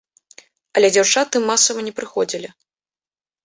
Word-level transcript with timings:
Але 0.79 0.87
дзяўчаты 0.95 1.43
масава 1.51 1.87
не 1.91 1.95
прыходзілі. 2.03 2.49